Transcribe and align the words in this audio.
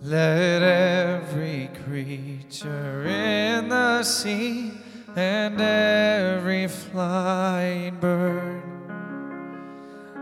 Let 0.00 0.62
every 0.62 1.70
creature 1.84 3.04
in 3.04 3.68
the 3.68 4.04
sea 4.04 4.70
and 5.16 5.60
every 5.60 6.68
flying 6.68 7.96
bird, 7.96 8.62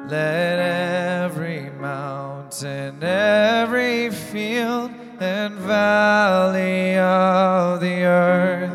let 0.08 0.58
every 0.58 1.68
mountain, 1.78 3.04
every 3.04 4.08
field 4.10 4.92
and 5.20 5.54
valley 5.56 6.96
of 6.96 7.80
the 7.80 8.04
earth, 8.04 8.72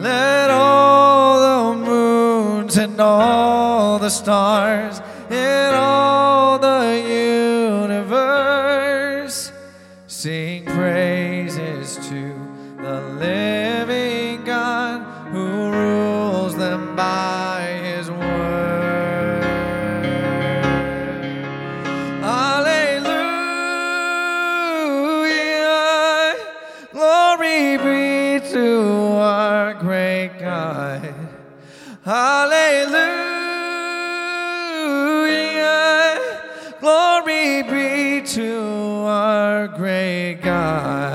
let 0.00 0.48
all 0.50 1.74
the 1.74 1.84
moons 1.84 2.78
and 2.78 2.98
all 2.98 3.98
the 3.98 4.08
stars 4.08 5.02
and 5.28 5.76
all 5.76 6.58
the 6.58 6.71
the 12.82 13.00
living 13.00 14.42
God 14.42 15.02
who 15.30 15.70
rules 15.70 16.56
them 16.56 16.96
by 16.96 17.78
his 17.80 18.10
word. 18.10 19.44
Hallelujah. 22.20 23.14
Glory 26.90 27.76
be 27.78 28.40
to 28.50 29.12
our 29.14 29.74
great 29.74 30.32
God. 30.40 31.14
Hallelujah. 32.04 33.12
Glory 36.80 37.62
be 37.62 38.22
to 38.26 39.04
our 39.06 39.68
great 39.68 40.40
God. 40.42 41.11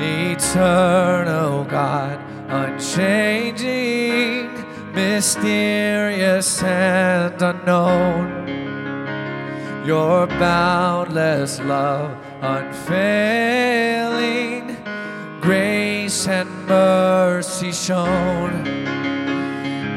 Eternal 0.00 1.64
God, 1.64 2.20
unchanging, 2.48 3.64
mysterious 4.94 6.62
and 6.62 7.42
unknown. 7.42 8.46
Your 9.84 10.28
boundless 10.28 11.58
love, 11.60 12.16
unfailing, 12.42 13.56
grace 15.40 16.28
and 16.28 16.48
mercy 16.66 17.72
shown. 17.72 18.62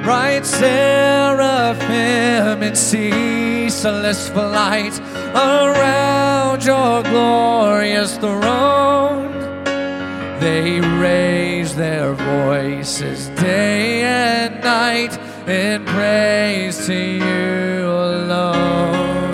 Bright 0.02 0.48
seraphim 0.48 1.84
in 2.64 2.76
ceaseless 2.76 4.30
flight 4.30 5.00
around 5.36 6.66
your 6.66 7.04
glorious 7.04 8.18
throne. 8.18 9.51
They 10.42 10.82
raise 10.82 11.76
their 11.76 12.14
voices 12.16 13.30
day 13.40 14.02
and 14.02 14.60
night 14.64 15.16
in 15.48 15.86
praise 15.86 16.88
to 16.88 16.96
you 16.96 17.86
alone. 17.86 19.34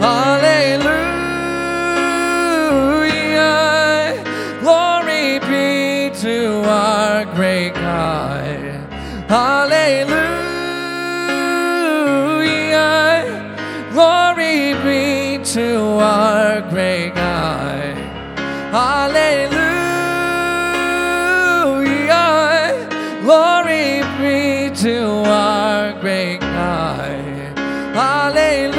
Hallelujah. 0.00 1.04
Glory 4.62 5.38
be 5.40 6.10
to 6.22 6.62
our 6.66 7.26
great 7.34 7.74
God. 7.74 8.80
Hallelujah. 9.28 10.00
Glory 13.92 14.72
be 14.82 15.44
to 15.44 15.76
our 16.00 16.62
great 16.70 17.14
God. 17.14 17.96
Hallelujah. 18.72 19.61
Hallelujah. 27.92 28.72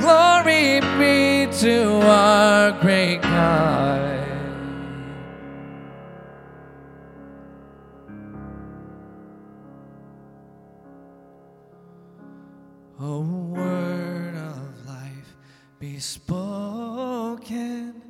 Glory 0.00 0.80
be 0.98 1.46
to 1.60 2.00
our 2.02 2.72
great 2.80 3.22
God. 3.22 4.14
A 12.98 13.20
word 13.20 14.34
of 14.34 14.86
life 14.86 15.36
be 15.78 16.00
spoken 16.00 18.02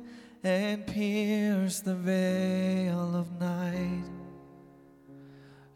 and 0.43 0.87
pierce 0.87 1.81
the 1.81 1.93
veil 1.93 3.15
of 3.15 3.39
night. 3.39 4.05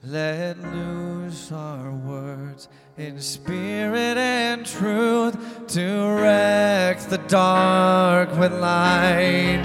Let 0.04 0.58
loose 0.58 1.52
our 1.52 1.92
words 1.92 2.68
in 2.98 3.22
spirit 3.22 4.18
and 4.18 4.66
truth 4.66 5.38
to 5.68 6.18
wreck 6.20 7.02
the 7.02 7.20
dark 7.20 8.36
with 8.36 8.52
light. 8.52 9.62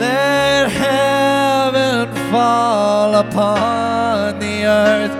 Let 0.00 0.72
heaven 0.72 2.32
fall 2.32 3.14
upon 3.14 4.40
the 4.40 4.64
earth 4.64 5.12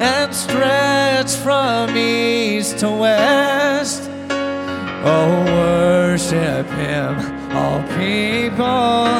and 0.00 0.34
stretch 0.34 1.32
from 1.34 1.94
east 1.94 2.78
to 2.78 2.90
west. 2.90 4.08
Oh, 5.04 5.44
worship 5.52 6.66
him, 6.66 7.18
all 7.54 7.82
people, 7.88 9.18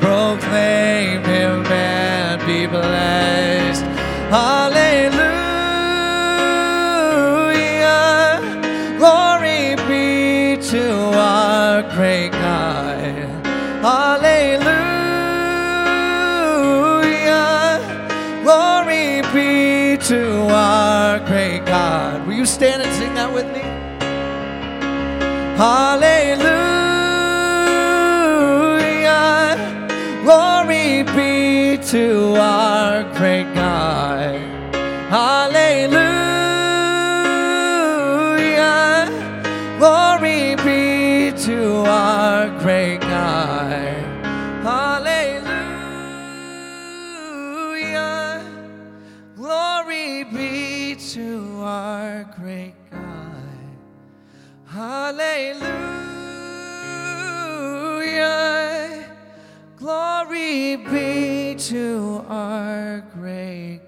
proclaim 0.00 1.22
him 1.22 1.66
and 1.66 2.46
be 2.46 2.66
blessed. 2.66 3.95
Hallelujah, 4.28 5.38
glory 8.98 9.76
be 9.86 10.56
to 10.70 10.84
our 11.14 11.82
great 11.94 12.32
God. 12.32 12.98
Hallelujah, 13.82 14.66
glory 18.42 19.22
be 19.32 19.96
to 20.06 20.48
our 20.50 21.20
great 21.20 21.64
God. 21.64 22.26
Will 22.26 22.34
you 22.34 22.46
stand 22.46 22.82
and 22.82 22.92
sing 22.96 23.14
that 23.14 23.32
with 23.32 23.46
me? 23.54 23.62
Hallelujah. 25.56 26.75
To 31.86 32.34
our 32.36 33.04
great 33.14 33.54
God. 33.54 34.34
Hallelujah. 35.08 35.86
Glory 39.78 40.56
be 40.56 41.30
to 41.44 41.84
our 41.86 42.48
great 42.58 42.98
God. 43.02 44.02
Hallelujah. 44.64 45.46
Glory 49.36 50.24
be 50.24 50.96
to 50.96 51.60
our 51.62 52.24
great 52.36 52.74
God. 52.90 53.44
Hallelujah. 54.66 55.86
Glory 59.78 60.74
be 60.76 61.15
to 61.58 62.22
our 62.28 63.02
great 63.14 63.80